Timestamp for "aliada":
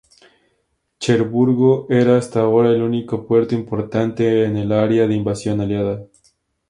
5.61-6.07